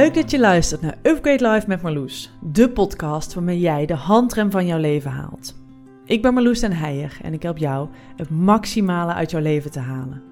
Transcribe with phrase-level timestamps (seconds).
[0.00, 4.50] Leuk dat je luistert naar Upgrade Life met Marloes, de podcast waarmee jij de handrem
[4.50, 5.54] van jouw leven haalt.
[6.04, 9.78] Ik ben Marloes den Heijer en ik help jou het maximale uit jouw leven te
[9.78, 10.22] halen.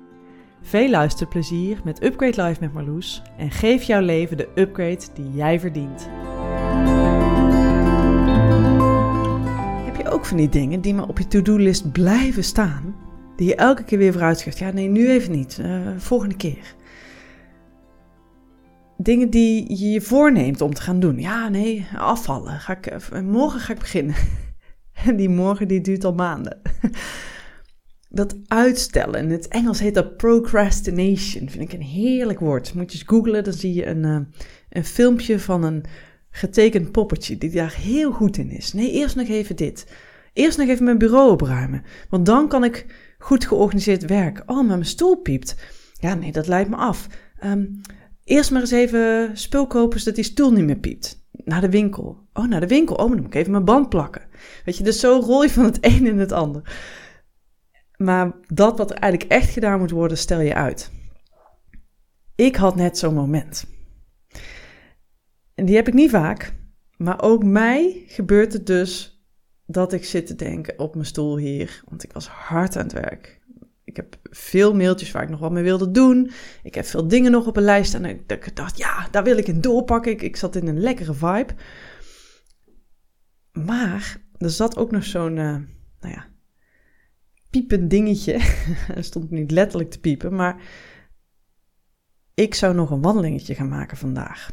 [0.63, 5.61] Veel luisterplezier met Upgrade Life met Marloes en geef jouw leven de upgrade die jij
[5.61, 6.09] verdient.
[9.85, 12.95] Heb je ook van die dingen die maar op je to-do-list blijven staan,
[13.37, 14.59] die je elke keer weer vooruit schuift?
[14.59, 16.77] Ja, nee, nu even niet, uh, volgende keer
[19.01, 21.19] dingen die je je voorneemt om te gaan doen.
[21.19, 22.61] Ja, nee, afvallen.
[22.61, 24.15] Ga ik, eh, morgen ga ik beginnen.
[25.05, 26.61] En die morgen die duurt al maanden.
[28.11, 31.51] Dat uitstellen, in het Engels heet dat procrastination.
[31.51, 32.75] Vind ik een heerlijk woord.
[32.75, 34.19] Moet je eens googlen, dan zie je een, uh,
[34.69, 35.85] een filmpje van een
[36.31, 38.73] getekend poppetje die daar heel goed in is.
[38.73, 39.87] Nee, eerst nog even dit.
[40.33, 41.83] Eerst nog even mijn bureau opruimen.
[42.09, 42.87] Want dan kan ik
[43.19, 44.49] goed georganiseerd werken.
[44.49, 45.57] Oh, maar mijn stoel piept.
[46.01, 47.07] Ja, nee, dat leidt me af.
[47.45, 47.81] Um,
[48.29, 51.27] Eerst maar eens even spul kopen zodat die stoel niet meer piept.
[51.31, 52.29] Naar de winkel.
[52.33, 52.97] Oh, naar de winkel.
[52.97, 54.23] Oh, dan moet ik even mijn band plakken.
[54.65, 56.79] Weet je, dus zo rol je van het een in het ander.
[57.97, 60.91] Maar dat wat er eigenlijk echt gedaan moet worden, stel je uit.
[62.35, 63.67] Ik had net zo'n moment.
[65.55, 66.55] En die heb ik niet vaak.
[66.97, 69.23] Maar ook mij gebeurt het dus
[69.67, 71.83] dat ik zit te denken op mijn stoel hier.
[71.89, 73.38] Want ik was hard aan het werk.
[73.89, 76.31] Ik heb veel mailtjes waar ik nog wat mee wilde doen.
[76.63, 77.95] Ik heb veel dingen nog op een lijst.
[77.95, 80.13] En ik dacht, ja, daar wil ik in doorpakken.
[80.13, 81.55] Ik, ik zat in een lekkere vibe.
[83.53, 85.57] Maar er zat ook nog zo'n, uh,
[86.01, 86.27] nou ja,
[87.51, 88.33] piepend dingetje.
[88.95, 90.63] er stond niet letterlijk te piepen, maar
[92.35, 94.51] ik zou nog een wandelingetje gaan maken vandaag.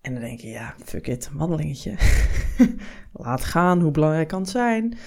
[0.00, 1.96] En dan denk je, ja, fuck it, wandelingetje.
[3.12, 4.98] Laat gaan, hoe belangrijk kan het zijn.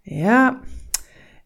[0.00, 0.60] Ja,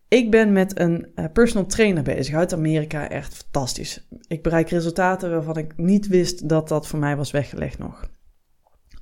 [0.09, 3.09] ik ben met een uh, personal trainer bezig uit Amerika.
[3.09, 4.09] Echt fantastisch.
[4.27, 8.11] Ik bereik resultaten waarvan ik niet wist dat dat voor mij was weggelegd nog.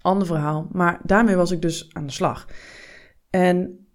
[0.00, 0.68] Ander verhaal.
[0.72, 2.48] Maar daarmee was ik dus aan de slag.
[3.30, 3.86] En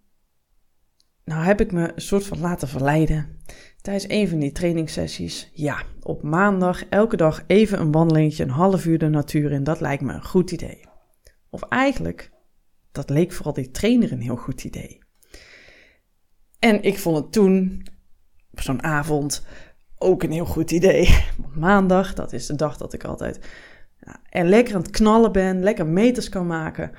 [1.25, 3.39] nou heb ik me een soort van laten verleiden.
[3.81, 5.51] Tijdens een van die trainingssessies.
[5.53, 9.63] Ja, op maandag elke dag even een wandelingetje, een half uur de natuur in.
[9.63, 10.85] Dat lijkt me een goed idee.
[11.49, 12.31] Of eigenlijk,
[12.91, 14.99] dat leek vooral die trainer een heel goed idee.
[16.61, 17.85] En ik vond het toen,
[18.51, 19.45] op zo'n avond,
[19.97, 21.25] ook een heel goed idee.
[21.55, 23.39] maandag, dat is de dag dat ik altijd
[23.99, 26.91] ja, er lekker aan het knallen ben, lekker meters kan maken,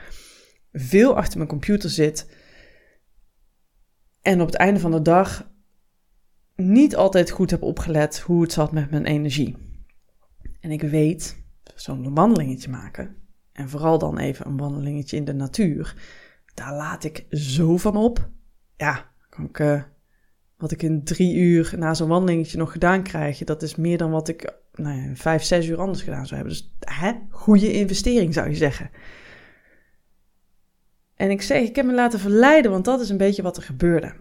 [0.73, 2.37] veel achter mijn computer zit.
[4.21, 5.51] En op het einde van de dag
[6.57, 9.57] niet altijd goed heb opgelet hoe het zat met mijn energie.
[10.61, 11.43] En ik weet,
[11.75, 13.17] zo'n wandelingetje maken,
[13.53, 15.97] en vooral dan even een wandelingetje in de natuur,
[16.55, 18.31] daar laat ik zo van op.
[18.77, 19.83] Ja, uh,
[20.57, 24.11] wat ik in drie uur na zo'n wandelingetje nog gedaan krijg, dat is meer dan
[24.11, 26.59] wat ik nou ja, vijf, zes uur anders gedaan zou hebben.
[26.59, 28.91] Dus hè, goede investering zou je zeggen.
[31.15, 33.63] En ik zeg, ik heb me laten verleiden, want dat is een beetje wat er
[33.63, 34.13] gebeurde.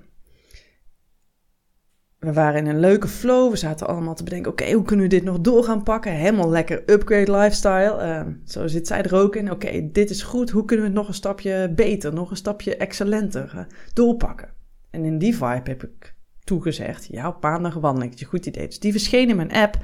[2.19, 3.51] We waren in een leuke flow.
[3.51, 6.11] We zaten allemaal te bedenken: oké, hoe kunnen we dit nog door gaan pakken?
[6.11, 8.35] Helemaal lekker upgrade lifestyle.
[8.45, 9.51] Zo zit zij er ook in.
[9.51, 10.49] Oké, dit is goed.
[10.49, 13.61] Hoe kunnen we het nog een stapje beter, nog een stapje excellenter uh,
[13.93, 14.60] doorpakken?
[14.91, 17.41] En in die vibe heb ik toegezegd, ja, op
[17.81, 18.67] wandelingetje, goed idee.
[18.67, 19.77] Dus die verscheen in mijn app,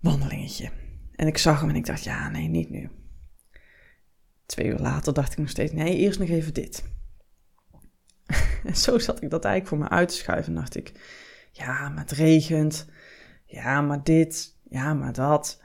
[0.00, 0.70] wandelingetje.
[1.12, 2.90] En ik zag hem en ik dacht, ja, nee, niet nu.
[4.46, 6.84] Twee uur later dacht ik nog steeds, nee, eerst nog even dit.
[8.64, 10.54] en zo zat ik dat eigenlijk voor me uit te schuiven.
[10.54, 10.92] dacht ik,
[11.52, 12.86] ja, maar het regent.
[13.44, 14.56] Ja, maar dit.
[14.68, 15.60] Ja, maar dat.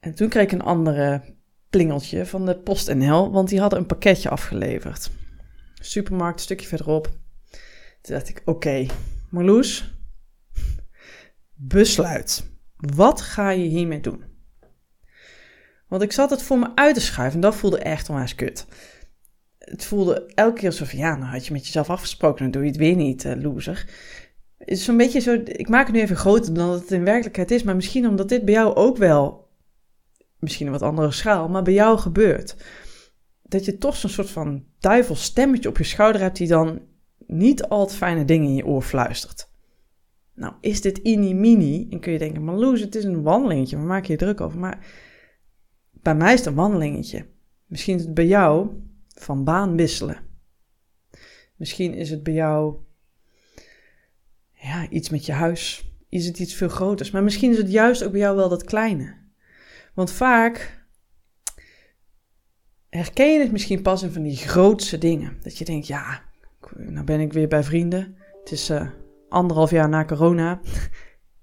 [0.00, 1.22] En toen kreeg ik een andere
[1.70, 5.10] plingeltje van de PostNL, want die hadden een pakketje afgeleverd
[5.80, 7.08] supermarkt, een stukje verderop.
[8.00, 8.90] Toen dacht ik, oké, okay,
[9.28, 9.94] Marloes,
[11.54, 12.50] besluit.
[12.76, 14.24] Wat ga je hiermee doen?
[15.88, 18.66] Want ik zat het voor me uit te schuiven en dat voelde echt onwijs kut.
[19.58, 22.68] Het voelde elke keer alsof, ja, nou had je met jezelf afgesproken, dan doe je
[22.68, 23.88] het weer niet, uh, loser.
[24.58, 27.62] Is zo'n beetje zo, ik maak het nu even groter dan het in werkelijkheid is,
[27.62, 29.48] maar misschien omdat dit bij jou ook wel,
[30.38, 32.56] misschien een wat andere schaal, maar bij jou gebeurt
[33.50, 36.80] dat je toch zo'n soort van duivelstemmetje op je schouder hebt die dan
[37.26, 39.48] niet al te fijne dingen in je oor fluistert.
[40.34, 43.86] Nou, is dit ini-mini en kun je denken, maar Loes, het is een wandelingetje, waar
[43.86, 44.58] maak je je druk over?
[44.58, 44.86] Maar
[45.90, 47.26] bij mij is het een wandelingetje.
[47.66, 48.70] Misschien is het bij jou
[49.08, 50.20] van baan wisselen.
[51.56, 52.76] Misschien is het bij jou
[54.52, 55.92] ja, iets met je huis.
[56.08, 57.10] Is het iets veel groters.
[57.10, 59.14] Maar misschien is het juist ook bij jou wel dat kleine.
[59.94, 60.79] Want vaak
[62.90, 65.36] herken je het misschien pas in van die grootste dingen.
[65.42, 66.22] Dat je denkt, ja,
[66.76, 68.16] nou ben ik weer bij vrienden.
[68.40, 68.90] Het is uh,
[69.28, 70.60] anderhalf jaar na corona.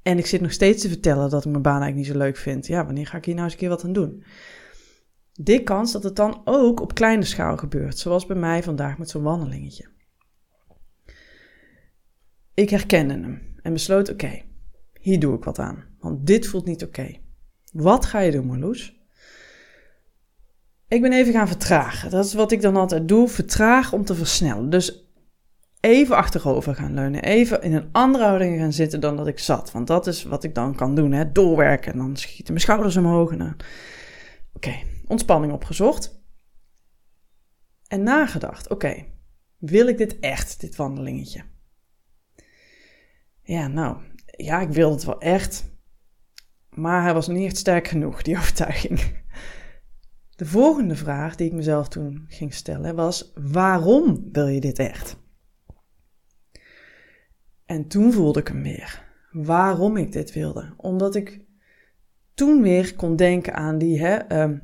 [0.01, 2.37] En ik zit nog steeds te vertellen dat ik mijn baan eigenlijk niet zo leuk
[2.37, 2.67] vind.
[2.67, 4.23] Ja, wanneer ga ik hier nou eens een keer wat aan doen?
[5.33, 9.09] Dik kans dat het dan ook op kleine schaal gebeurt, zoals bij mij vandaag met
[9.09, 9.89] zo'n wandelingetje.
[12.53, 14.41] Ik herkende hem en besloot: oké,
[14.99, 17.17] hier doe ik wat aan, want dit voelt niet oké.
[17.71, 18.96] Wat ga je doen, Marloes?
[20.87, 22.09] Ik ben even gaan vertragen.
[22.09, 24.69] Dat is wat ik dan altijd doe: vertraag om te versnellen.
[24.69, 25.05] Dus
[25.79, 27.23] even achterover gaan leunen.
[27.23, 29.71] Even in een andere houding gaan zitten dan dat ik zat.
[29.71, 31.11] Want dat is wat ik dan kan doen.
[31.11, 31.31] Hè?
[31.31, 31.91] Doorwerken.
[31.91, 33.33] En dan schieten mijn schouders omhoog.
[34.53, 34.75] Oké,
[35.07, 36.21] ontspanning opgezocht.
[37.87, 38.69] En nagedacht.
[38.69, 39.05] Oké,
[39.57, 41.43] wil ik dit echt, dit wandelingetje?
[43.41, 45.75] Ja, nou, ja, ik wilde het wel echt.
[46.69, 49.25] Maar hij was niet echt sterk genoeg, die overtuiging.
[50.37, 55.17] De volgende vraag die ik mezelf toen ging stellen was: waarom wil je dit echt?
[57.65, 59.05] En toen voelde ik hem weer.
[59.31, 60.73] Waarom ik dit wilde.
[60.77, 61.41] Omdat ik
[62.33, 64.61] toen weer kon denken aan die hè, um,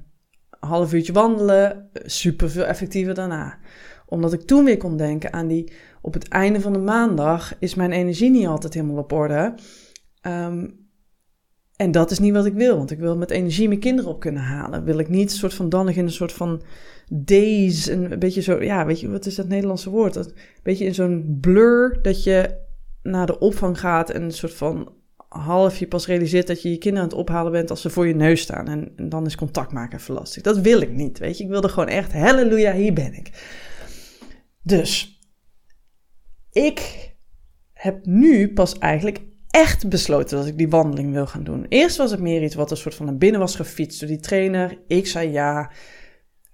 [0.59, 3.59] half uurtje wandelen, super veel effectiever daarna.
[4.05, 7.75] Omdat ik toen weer kon denken aan die op het einde van de maandag is
[7.75, 9.53] mijn energie niet altijd helemaal op orde.
[10.21, 10.82] Um,
[11.75, 14.19] en dat is niet wat ik wil, want ik wil met energie mijn kinderen op
[14.19, 14.83] kunnen halen.
[14.83, 16.61] Wil ik niet soort van dan nog in een soort van
[17.09, 20.13] days, een beetje zo, ja, weet je, wat is dat Nederlandse woord?
[20.13, 20.33] Dat, een
[20.63, 22.61] beetje in zo'n blur dat je
[23.01, 24.91] naar de opvang gaat en een soort van
[25.27, 28.07] half je pas realiseert dat je je kinderen aan het ophalen bent als ze voor
[28.07, 28.67] je neus staan.
[28.67, 30.43] En, dan is contact maken even lastig.
[30.43, 31.43] Dat wil ik niet, weet je.
[31.43, 33.31] Ik wilde gewoon echt, halleluja, hier ben ik.
[34.61, 35.19] Dus,
[36.51, 37.11] ik
[37.73, 39.21] heb nu pas eigenlijk
[39.53, 41.65] echt besloten dat ik die wandeling wil gaan doen.
[41.69, 44.19] Eerst was het meer iets wat een soort van naar binnen was gefietst door die
[44.19, 44.79] trainer.
[44.87, 45.71] Ik zei ja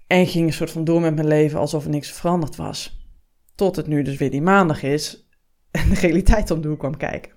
[0.06, 3.08] en ging een soort van door met mijn leven alsof er niks veranderd was.
[3.54, 5.28] Tot het nu dus weer die maandag is
[5.70, 7.32] en de realiteit om de hoek kwam kijken.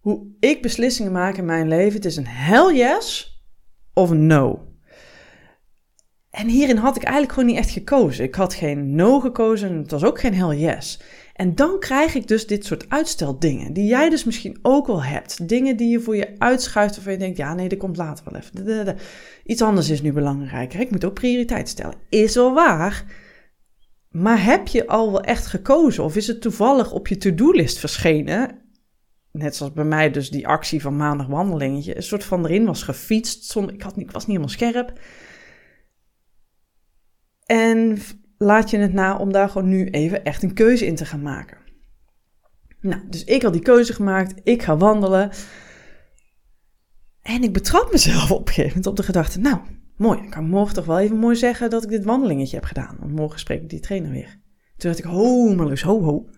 [0.00, 3.38] Hoe ik beslissingen maak in mijn leven, het is een hell yes
[3.92, 4.73] of een no.
[6.34, 8.24] En hierin had ik eigenlijk gewoon niet echt gekozen.
[8.24, 11.00] Ik had geen no gekozen en het was ook geen hell yes.
[11.34, 15.48] En dan krijg ik dus dit soort uitsteldingen, die jij dus misschien ook wel hebt.
[15.48, 18.40] Dingen die je voor je uitschuift waarvan je denkt, ja nee, dat komt later wel
[18.40, 18.96] even.
[19.44, 20.80] Iets anders is nu belangrijker.
[20.80, 21.94] Ik moet ook prioriteit stellen.
[22.08, 23.04] Is wel waar.
[24.10, 26.04] Maar heb je al wel echt gekozen?
[26.04, 28.58] Of is het toevallig op je to-do-list verschenen?
[29.32, 31.96] Net zoals bij mij dus die actie van maandag wandelingetje.
[31.96, 33.56] Een soort van erin was gefietst.
[33.56, 34.92] Ik, had ik was niet helemaal scherp.
[37.44, 37.98] En
[38.38, 41.22] laat je het na om daar gewoon nu even echt een keuze in te gaan
[41.22, 41.58] maken.
[42.80, 44.40] Nou, dus ik had die keuze gemaakt.
[44.42, 45.30] Ik ga wandelen.
[47.22, 49.58] En ik betrap mezelf op een gegeven moment op de gedachte: Nou,
[49.96, 52.64] mooi, dan kan ik morgen toch wel even mooi zeggen dat ik dit wandelingetje heb
[52.64, 52.96] gedaan.
[53.00, 54.40] Want morgen spreek ik die trainer weer.
[54.76, 56.28] Toen dacht ik: Ho, Marloes, ho, ho.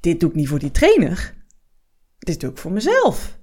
[0.00, 1.34] Dit doe ik niet voor die trainer.
[2.18, 3.38] Dit doe ik voor mezelf.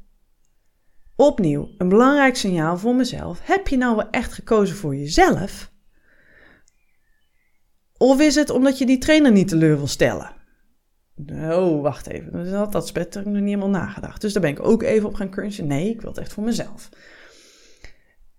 [1.16, 3.40] Opnieuw, een belangrijk signaal voor mezelf.
[3.44, 5.73] Heb je nou wel echt gekozen voor jezelf?
[8.04, 10.32] Of is het omdat je die trainer niet teleur wil stellen?
[11.32, 12.32] Oh, wacht even.
[12.32, 14.22] Dat, dat aspect heb ik nog niet helemaal nagedacht.
[14.22, 15.68] Dus daar ben ik ook even op gaan crunchen.
[15.68, 16.90] Nee, ik wil het echt voor mezelf.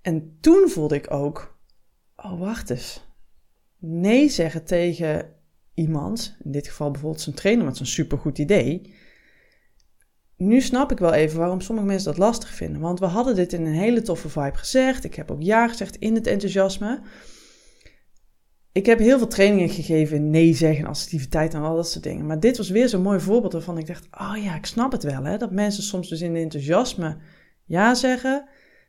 [0.02, 1.58] En toen voelde ik ook,
[2.16, 3.06] oh wacht eens.
[3.78, 5.34] Nee zeggen tegen
[5.74, 8.94] iemand, in dit geval bijvoorbeeld zijn trainer met zo'n supergoed idee.
[10.36, 12.80] Nu snap ik wel even waarom sommige mensen dat lastig vinden.
[12.80, 15.04] Want we hadden dit in een hele toffe vibe gezegd.
[15.04, 17.02] Ik heb ook ja gezegd in het enthousiasme.
[18.74, 22.26] Ik heb heel veel trainingen gegeven in nee zeggen, assertiviteit en al dat soort dingen.
[22.26, 25.02] Maar dit was weer zo'n mooi voorbeeld waarvan ik dacht, oh ja, ik snap het
[25.02, 25.24] wel.
[25.24, 25.36] Hè?
[25.38, 27.16] Dat mensen soms dus in enthousiasme
[27.64, 28.48] ja zeggen.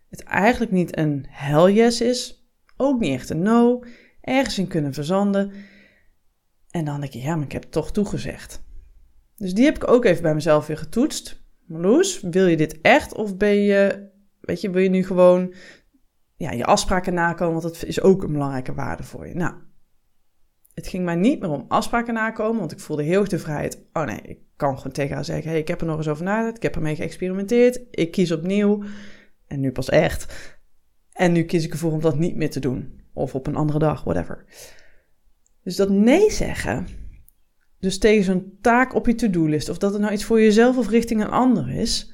[0.10, 2.50] Het eigenlijk niet een hell yes is.
[2.78, 3.84] Ook niet echt een no.
[4.22, 5.52] Ergens in kunnen verzanden.
[6.70, 8.64] En dan denk je, ja, maar ik heb toch toegezegd.
[9.36, 11.44] Dus die heb ik ook even bij mezelf weer getoetst.
[11.66, 13.16] Marloes, wil je dit echt?
[13.16, 14.10] Of ben je,
[14.42, 15.54] weet je, wil je nu gewoon
[16.36, 17.62] ja, je afspraken nakomen?
[17.62, 19.36] Want dat is ook een belangrijke waarde voor je.
[19.36, 19.54] Nou,
[20.76, 23.86] het ging mij niet meer om afspraken nakomen, want ik voelde heel erg de vrijheid.
[23.94, 26.24] Oh nee, ik kan gewoon tegen haar zeggen: hey, ik heb er nog eens over
[26.24, 28.84] nagedacht, ik heb ermee geëxperimenteerd, ik kies opnieuw.
[29.48, 30.54] En nu pas echt.
[31.12, 33.02] En nu kies ik ervoor om dat niet meer te doen.
[33.14, 34.46] Of op een andere dag, whatever.
[35.64, 36.88] Dus dat nee zeggen,
[37.80, 40.90] dus tegen zo'n taak op je to-do-list, of dat het nou iets voor jezelf of
[40.90, 42.14] richting een ander is,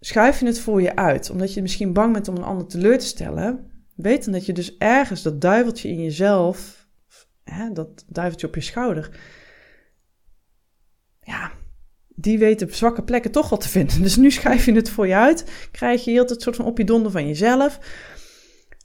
[0.00, 2.98] schuif je het voor je uit, omdat je misschien bang bent om een ander teleur
[2.98, 3.70] te stellen.
[3.96, 6.79] Weet dan dat je dus ergens dat duiveltje in jezelf
[7.50, 9.20] hè, dat duiveltje op je schouder,
[11.20, 11.52] ja,
[12.08, 14.02] die weet de zwakke plekken toch wel te vinden.
[14.06, 16.78] Dus nu schrijf je het voor je uit, krijg je heel het soort van op
[16.78, 17.78] je donder van jezelf.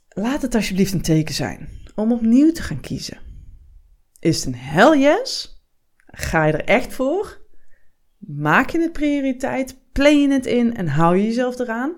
[0.08, 3.18] Laat het alsjeblieft een teken zijn om opnieuw te gaan kiezen.
[4.18, 5.60] Is het een hell yes?
[6.06, 7.44] Ga je er echt voor?
[8.18, 11.96] Maak je het prioriteit, plan je het in en hou je jezelf eraan.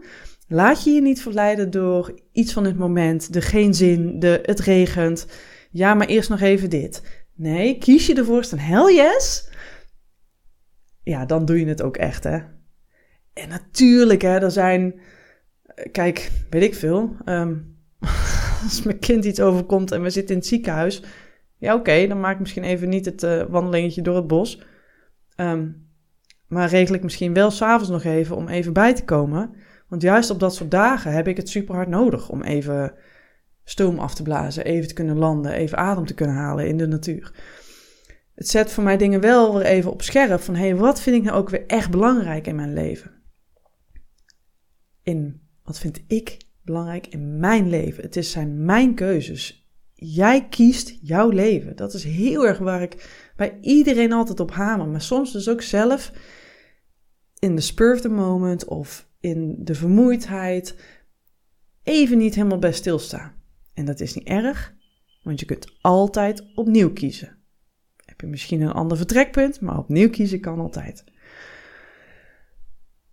[0.48, 4.60] Laat je je niet verleiden door iets van het moment, de geen zin, de het
[4.60, 5.26] regent.
[5.70, 7.02] Ja, maar eerst nog even dit.
[7.34, 9.50] Nee, kies je ervoor, een hell yes.
[11.02, 12.38] Ja, dan doe je het ook echt, hè.
[13.32, 15.00] En natuurlijk, hè, er zijn...
[15.92, 17.16] Kijk, weet ik veel.
[17.24, 17.56] Ehm,
[18.64, 21.02] als mijn kind iets overkomt en we zitten in het ziekenhuis...
[21.58, 24.62] Ja, oké, dan maak ik misschien even niet het uh, wandelingetje door het bos.
[25.34, 25.68] Ehm,
[26.46, 29.54] maar regel ik misschien wel s'avonds nog even om even bij te komen.
[29.88, 32.94] Want juist op dat soort dagen heb ik het super hard nodig om even
[33.68, 36.86] stoom af te blazen, even te kunnen landen, even adem te kunnen halen in de
[36.86, 37.32] natuur.
[38.34, 41.16] Het zet voor mij dingen wel weer even op scherp van hé, hey, wat vind
[41.16, 43.10] ik nou ook weer echt belangrijk in mijn leven?
[45.02, 48.02] In wat vind ik belangrijk in mijn leven?
[48.02, 49.68] Het is, zijn mijn keuzes.
[49.94, 51.76] Jij kiest jouw leven.
[51.76, 55.62] Dat is heel erg waar ik bij iedereen altijd op hamer, maar soms dus ook
[55.62, 56.12] zelf
[57.38, 60.76] in de spur of the moment of in de vermoeidheid
[61.82, 63.37] even niet helemaal bij stilstaan.
[63.78, 64.74] En dat is niet erg,
[65.22, 67.38] want je kunt altijd opnieuw kiezen.
[68.04, 71.04] Heb je misschien een ander vertrekpunt, maar opnieuw kiezen kan altijd.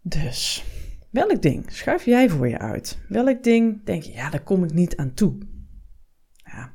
[0.02, 0.64] Dus,
[1.12, 2.98] welk ding schuif jij voor je uit?
[3.10, 5.38] Welk ding denk je, ja, daar kom ik niet aan toe?
[6.34, 6.74] Ja,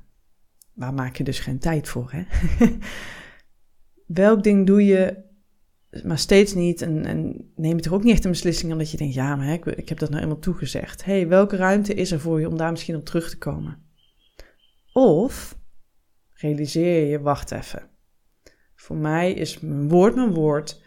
[0.73, 2.25] waar maak je dus geen tijd voor, hè?
[4.23, 5.25] welk ding doe je
[6.05, 6.83] maar steeds niet.
[6.83, 9.53] En, en neem je toch ook niet echt een beslissing omdat je denkt, ja, maar
[9.53, 11.05] ik, ik heb dat nou eenmaal toegezegd.
[11.05, 13.79] hey, welke ruimte is er voor je om daar misschien op terug te komen?
[14.93, 15.59] Of
[16.33, 17.89] realiseer je, wacht even.
[18.75, 20.83] Voor mij is mijn woord mijn woord.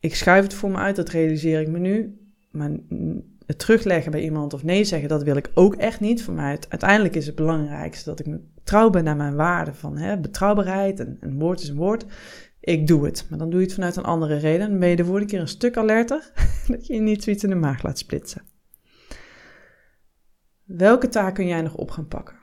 [0.00, 2.18] Ik schuif het voor me uit, dat realiseer ik me nu.
[2.50, 2.70] Maar
[3.46, 6.22] het terugleggen bij iemand of nee zeggen, dat wil ik ook echt niet.
[6.22, 10.18] Voor mij uiteindelijk is het belangrijkste dat ik trouw ben naar mijn waarden van hè,
[10.18, 11.00] betrouwbaarheid.
[11.00, 12.04] En een woord is een woord
[12.60, 13.26] ik doe het.
[13.28, 14.70] Maar dan doe je het vanuit een andere reden.
[14.70, 16.32] Dan ben je de volgende keer een stuk alerter
[16.66, 18.42] dat je niet zoiets in de maag laat splitsen.
[20.64, 22.38] Welke taak kun jij nog op gaan pakken?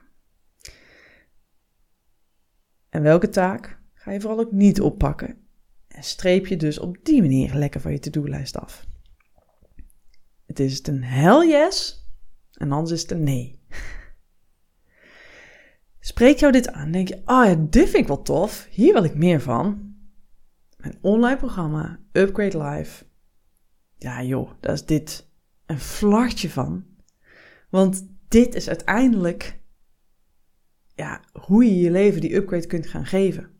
[2.88, 5.46] En welke taak ga je vooral ook niet oppakken?
[5.88, 8.86] En streep je dus op die manier lekker van je to-do-lijst af.
[10.46, 12.06] Het is een hell yes
[12.52, 13.62] en anders is het een nee.
[16.00, 19.04] Spreek jou dit aan, denk je, oh ja, dit vind ik wel tof, hier wil
[19.04, 19.87] ik meer van.
[20.82, 23.04] Mijn online programma Upgrade Life.
[23.96, 25.28] Ja joh, daar is dit
[25.66, 26.84] een flartje van.
[27.70, 29.58] Want dit is uiteindelijk
[30.94, 33.50] ja, hoe je je leven die upgrade kunt gaan geven.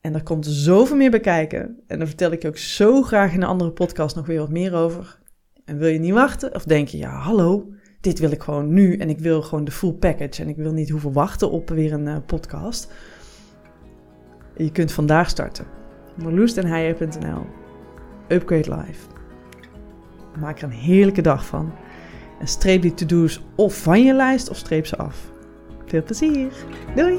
[0.00, 1.82] En daar komt zoveel meer bij kijken.
[1.86, 4.50] En daar vertel ik je ook zo graag in een andere podcast nog weer wat
[4.50, 5.18] meer over.
[5.64, 6.54] En wil je niet wachten?
[6.54, 9.70] Of denk je, ja hallo, dit wil ik gewoon nu en ik wil gewoon de
[9.70, 10.42] full package.
[10.42, 12.92] En ik wil niet hoeven wachten op weer een uh, podcast.
[14.56, 15.64] Je kunt vandaag starten.
[16.14, 17.46] marloesdenheijer.nl
[18.28, 19.06] Upgrade Life.
[20.40, 21.72] Maak er een heerlijke dag van.
[22.40, 25.30] En streep die to-do's of van je lijst of streep ze af.
[25.86, 26.52] Veel plezier.
[26.94, 27.18] Doei!